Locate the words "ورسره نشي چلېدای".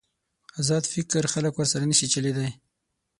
1.55-2.51